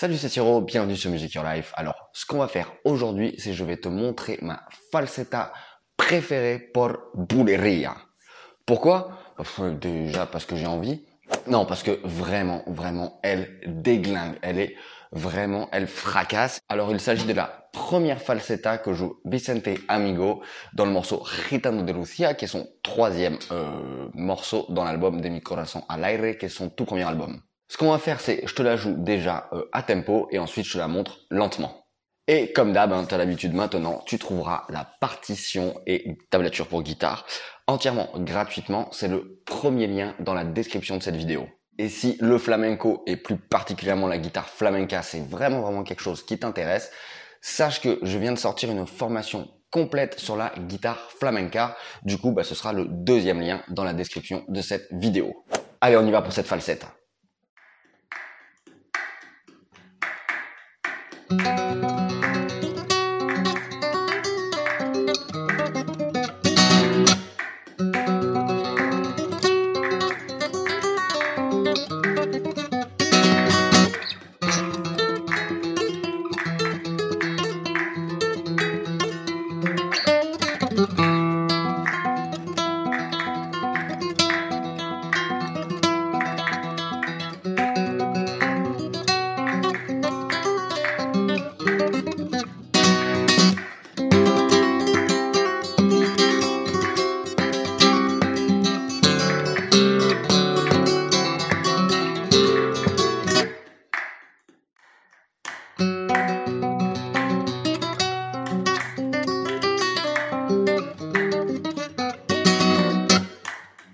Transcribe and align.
Salut 0.00 0.16
c'est 0.16 0.28
Tiro, 0.28 0.60
bienvenue 0.60 0.94
sur 0.94 1.10
Music 1.10 1.34
Your 1.34 1.44
Life. 1.44 1.72
Alors, 1.74 2.08
ce 2.12 2.24
qu'on 2.24 2.38
va 2.38 2.46
faire 2.46 2.72
aujourd'hui, 2.84 3.34
c'est 3.36 3.52
je 3.52 3.64
vais 3.64 3.78
te 3.78 3.88
montrer 3.88 4.38
ma 4.42 4.62
falsetta 4.92 5.52
préférée 5.96 6.60
pour 6.72 6.92
Buleria. 7.16 7.96
Pourquoi? 8.64 9.10
Déjà 9.80 10.24
parce 10.26 10.44
que 10.46 10.54
j'ai 10.54 10.68
envie. 10.68 11.04
Non, 11.48 11.66
parce 11.66 11.82
que 11.82 11.98
vraiment, 12.04 12.62
vraiment, 12.68 13.18
elle 13.24 13.58
déglingue. 13.66 14.38
Elle 14.40 14.60
est 14.60 14.76
vraiment, 15.10 15.68
elle 15.72 15.88
fracasse. 15.88 16.60
Alors, 16.68 16.92
il 16.92 17.00
s'agit 17.00 17.26
de 17.26 17.32
la 17.32 17.68
première 17.72 18.22
falsetta 18.22 18.78
que 18.78 18.92
joue 18.92 19.20
Vicente 19.24 19.68
Amigo 19.88 20.44
dans 20.74 20.84
le 20.86 20.92
morceau 20.92 21.24
Gitano 21.50 21.82
de 21.82 21.92
Lucia, 21.92 22.34
qui 22.34 22.44
est 22.44 22.48
son 22.48 22.68
troisième 22.84 23.36
euh, 23.50 24.08
morceau 24.14 24.64
dans 24.68 24.84
l'album 24.84 25.20
de 25.20 25.28
Mi 25.28 25.40
Corazón 25.40 25.82
al 25.88 26.04
Aire, 26.04 26.38
qui 26.38 26.46
est 26.46 26.50
son 26.50 26.68
tout 26.68 26.84
premier 26.84 27.02
album. 27.02 27.40
Ce 27.68 27.76
qu'on 27.76 27.90
va 27.90 27.98
faire, 27.98 28.20
c'est 28.20 28.46
je 28.46 28.54
te 28.54 28.62
la 28.62 28.76
joue 28.76 28.94
déjà 28.96 29.48
euh, 29.52 29.68
à 29.72 29.82
tempo 29.82 30.26
et 30.30 30.38
ensuite 30.38 30.66
je 30.66 30.72
te 30.72 30.78
la 30.78 30.88
montre 30.88 31.20
lentement. 31.30 31.84
Et 32.26 32.52
comme 32.52 32.72
d'hab, 32.72 32.92
hein, 32.92 33.06
tu 33.08 33.16
l'habitude 33.16 33.54
maintenant, 33.54 34.02
tu 34.06 34.18
trouveras 34.18 34.64
la 34.68 34.84
partition 35.00 35.80
et 35.86 36.18
tablature 36.30 36.66
pour 36.66 36.82
guitare 36.82 37.26
entièrement 37.66 38.10
gratuitement. 38.16 38.88
C'est 38.92 39.08
le 39.08 39.40
premier 39.46 39.86
lien 39.86 40.14
dans 40.18 40.34
la 40.34 40.44
description 40.44 40.96
de 40.96 41.02
cette 41.02 41.16
vidéo. 41.16 41.46
Et 41.78 41.88
si 41.88 42.16
le 42.20 42.38
flamenco 42.38 43.02
et 43.06 43.16
plus 43.16 43.36
particulièrement 43.36 44.08
la 44.08 44.18
guitare 44.18 44.48
flamenca, 44.48 45.02
c'est 45.02 45.20
vraiment 45.20 45.60
vraiment 45.60 45.84
quelque 45.84 46.02
chose 46.02 46.24
qui 46.24 46.38
t'intéresse, 46.38 46.90
sache 47.40 47.80
que 47.80 47.98
je 48.02 48.18
viens 48.18 48.32
de 48.32 48.38
sortir 48.38 48.70
une 48.70 48.86
formation 48.86 49.48
complète 49.70 50.18
sur 50.18 50.36
la 50.36 50.52
guitare 50.58 51.10
flamenca. 51.18 51.76
Du 52.02 52.18
coup, 52.18 52.32
bah, 52.32 52.44
ce 52.44 52.54
sera 52.54 52.72
le 52.72 52.86
deuxième 52.86 53.40
lien 53.40 53.62
dans 53.68 53.84
la 53.84 53.92
description 53.92 54.44
de 54.48 54.60
cette 54.60 54.88
vidéo. 54.90 55.44
Allez, 55.80 55.96
on 55.96 56.06
y 56.06 56.10
va 56.10 56.22
pour 56.22 56.32
cette 56.32 56.46
falsette. 56.46 56.86
Música 61.38 62.67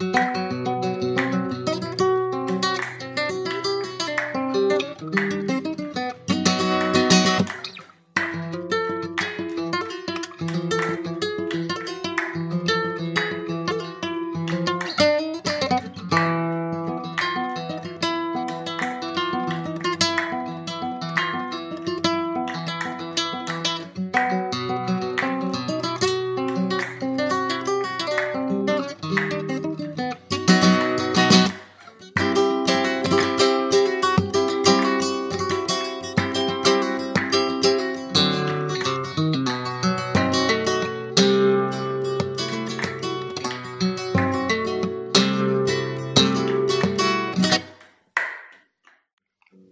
Música 0.00 0.59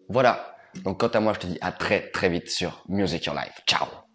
Voilà. 0.08 0.56
Donc 0.84 1.00
quant 1.00 1.08
à 1.08 1.20
moi, 1.20 1.32
je 1.34 1.40
te 1.40 1.46
dis 1.46 1.58
à 1.60 1.72
très 1.72 2.10
très 2.10 2.28
vite 2.28 2.50
sur 2.50 2.84
Music 2.88 3.24
Your 3.24 3.34
Life. 3.34 3.62
Ciao 3.66 4.07